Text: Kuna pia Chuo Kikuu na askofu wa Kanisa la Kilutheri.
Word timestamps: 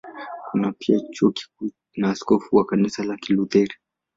Kuna 0.51 0.71
pia 0.79 0.99
Chuo 0.99 1.31
Kikuu 1.31 1.69
na 1.95 2.09
askofu 2.09 2.55
wa 2.55 2.65
Kanisa 2.65 3.03
la 3.03 3.17
Kilutheri. 3.17 3.75